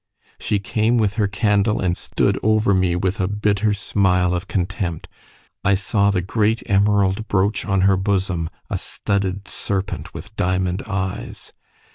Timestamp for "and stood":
1.79-2.39